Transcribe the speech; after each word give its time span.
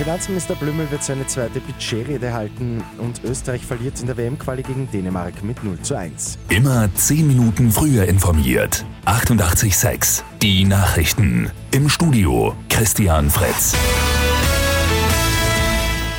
Finanzminister 0.00 0.54
Blümel 0.54 0.90
wird 0.90 1.04
seine 1.04 1.26
zweite 1.26 1.60
Budgetrede 1.60 2.32
halten 2.32 2.82
und 2.96 3.22
Österreich 3.22 3.66
verliert 3.66 4.00
in 4.00 4.06
der 4.06 4.16
WM-Quali 4.16 4.62
gegen 4.62 4.90
Dänemark 4.90 5.44
mit 5.44 5.62
0 5.62 5.78
zu 5.82 5.94
1. 5.94 6.38
Immer 6.48 6.88
10 6.94 7.26
Minuten 7.26 7.70
früher 7.70 8.06
informiert. 8.06 8.86
88.6 9.04 10.22
Die 10.40 10.64
Nachrichten. 10.64 11.50
Im 11.70 11.90
Studio 11.90 12.54
Christian 12.70 13.28
Fretz. 13.28 13.76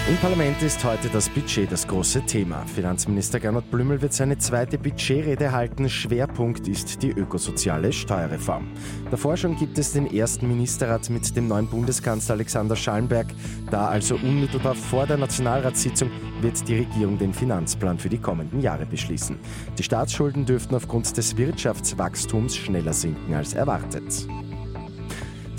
Im 0.10 0.18
Parlament 0.18 0.62
ist 0.64 0.84
heute 0.84 1.10
das 1.10 1.30
Budget 1.30 1.72
das 1.72 1.88
große 1.88 2.26
Thema. 2.26 2.66
Finanzminister 2.66 3.40
Gernot 3.40 3.70
Blümel 3.70 4.02
wird 4.02 4.14
seine 4.14 4.36
zweite 4.40 4.80
Budgetrede 4.80 5.52
halten. 5.52 5.88
Schwerpunkt 5.88 6.68
ist 6.68 7.04
die 7.04 7.12
ökosoziale 7.12 7.94
Steuerreform. 7.94 8.68
Davor 9.12 9.38
schon 9.38 9.56
gibt 9.56 9.78
es 9.78 9.94
den 9.94 10.12
ersten 10.12 10.48
Ministerrat 10.48 11.10
mit 11.12 11.36
dem 11.36 11.48
neuen 11.48 11.68
Bundeskanzler 11.68 12.34
Alexander 12.34 12.76
Schallenberg. 12.76 13.28
Da 13.70 13.90
also 13.90 14.16
unmittelbar 14.16 14.74
vor 14.74 15.06
der 15.06 15.18
Nationalratssitzung 15.18 16.10
wird 16.42 16.68
die 16.68 16.78
Regierung 16.78 17.20
den 17.20 17.34
Finanzplan 17.34 18.00
für 18.00 18.10
die 18.10 18.18
kommenden 18.18 18.60
Jahre 18.60 18.88
beschließen. 18.88 19.38
Die 19.78 19.84
Staatsschulden 19.84 20.48
dürften 20.48 20.74
aufgrund 20.74 21.16
des 21.16 21.38
Wirtschaftswachstums 21.38 22.58
schneller 22.58 22.94
sinken 22.94 23.36
als 23.36 23.54
erwartet. 23.54 24.28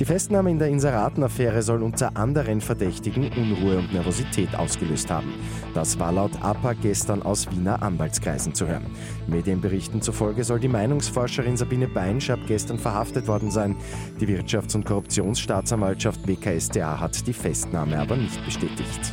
Die 0.03 0.07
Festnahme 0.07 0.51
in 0.51 0.59
der 0.59 0.67
Inseratenaffäre 0.67 1.63
soll 1.63 1.81
unter 1.81 2.17
anderen 2.17 2.61
Verdächtigen 2.61 3.31
Unruhe 3.37 3.79
und 3.79 3.93
Nervosität 3.93 4.53
ausgelöst 4.53 5.09
haben. 5.13 5.33
Das 5.75 5.97
war 6.01 6.11
laut 6.11 6.33
APA 6.43 6.73
gestern 6.73 7.23
aus 7.23 7.49
Wiener 7.53 7.81
Anwaltskreisen 7.81 8.53
zu 8.53 8.67
hören. 8.67 8.91
Medienberichten 9.29 10.03
zufolge 10.03 10.43
soll 10.43 10.59
die 10.59 10.67
Meinungsforscherin 10.67 11.57
Sabine 11.57 11.87
Beinsch 11.87 12.31
ab 12.31 12.41
gestern 12.49 12.81
verhaftet 12.81 13.29
worden 13.29 13.53
sein. 13.53 13.77
Die 14.21 14.27
Wirtschafts- 14.27 14.75
und 14.75 14.87
Korruptionsstaatsanwaltschaft 14.87 16.27
WKStA 16.27 16.99
hat 16.99 17.25
die 17.25 17.33
Festnahme 17.33 18.01
aber 18.01 18.17
nicht 18.17 18.45
bestätigt. 18.45 19.13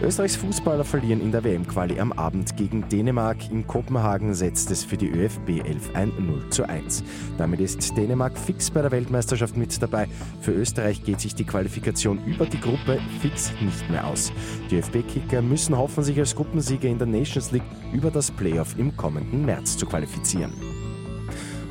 Österreichs 0.00 0.36
Fußballer 0.36 0.84
verlieren 0.84 1.20
in 1.20 1.32
der 1.32 1.42
WM-Quali 1.42 1.98
am 1.98 2.12
Abend 2.12 2.56
gegen 2.56 2.88
Dänemark. 2.88 3.50
In 3.50 3.66
Kopenhagen 3.66 4.32
setzt 4.32 4.70
es 4.70 4.84
für 4.84 4.96
die 4.96 5.08
ÖFB 5.08 5.64
11 5.64 5.94
ein 5.94 6.12
0 6.18 6.50
zu 6.50 6.68
1. 6.68 7.02
Damit 7.36 7.58
ist 7.58 7.96
Dänemark 7.96 8.38
fix 8.38 8.70
bei 8.70 8.80
der 8.80 8.92
Weltmeisterschaft 8.92 9.56
mit 9.56 9.82
dabei. 9.82 10.06
Für 10.40 10.52
Österreich 10.52 11.02
geht 11.02 11.20
sich 11.20 11.34
die 11.34 11.44
Qualifikation 11.44 12.24
über 12.26 12.46
die 12.46 12.60
Gruppe 12.60 13.00
fix 13.20 13.52
nicht 13.60 13.90
mehr 13.90 14.06
aus. 14.06 14.32
Die 14.70 14.76
ÖFB-Kicker 14.76 15.42
müssen 15.42 15.76
hoffen, 15.76 16.04
sich 16.04 16.18
als 16.18 16.36
Gruppensieger 16.36 16.88
in 16.88 16.98
der 16.98 17.08
Nations 17.08 17.50
League 17.50 17.62
über 17.92 18.12
das 18.12 18.30
Playoff 18.30 18.78
im 18.78 18.96
kommenden 18.96 19.44
März 19.44 19.76
zu 19.76 19.84
qualifizieren. 19.84 20.52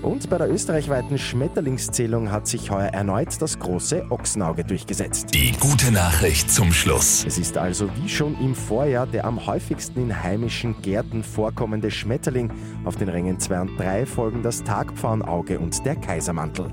Und 0.01 0.29
bei 0.29 0.37
der 0.37 0.49
österreichweiten 0.49 1.17
Schmetterlingszählung 1.17 2.31
hat 2.31 2.47
sich 2.47 2.71
heuer 2.71 2.87
erneut 2.87 3.41
das 3.41 3.59
große 3.59 4.05
Ochsenauge 4.09 4.63
durchgesetzt. 4.63 5.33
Die 5.33 5.51
gute 5.59 5.91
Nachricht 5.91 6.51
zum 6.51 6.71
Schluss. 6.71 7.25
Es 7.25 7.37
ist 7.37 7.57
also 7.57 7.89
wie 8.01 8.09
schon 8.09 8.39
im 8.39 8.55
Vorjahr 8.55 9.07
der 9.07 9.25
am 9.25 9.45
häufigsten 9.45 10.01
in 10.01 10.23
heimischen 10.23 10.81
Gärten 10.81 11.23
vorkommende 11.23 11.91
Schmetterling. 11.91 12.51
Auf 12.85 12.95
den 12.95 13.09
Rängen 13.09 13.39
2 13.39 13.61
und 13.61 13.77
3 13.77 14.05
folgen 14.05 14.43
das 14.43 14.63
Tagpfauenauge 14.63 15.59
und 15.59 15.85
der 15.85 15.95
Kaisermantel. 15.95 16.71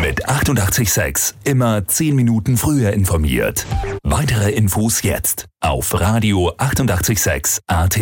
Mit 0.00 0.28
886 0.28 1.34
immer 1.44 1.86
10 1.86 2.14
Minuten 2.14 2.56
früher 2.56 2.92
informiert. 2.92 3.66
Weitere 4.02 4.50
Infos 4.50 5.02
jetzt 5.02 5.46
auf 5.60 5.98
Radio 5.98 6.52
886 6.58 7.62
AT. 7.66 7.98